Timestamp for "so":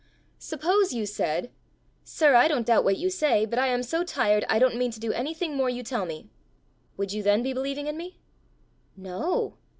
3.83-4.03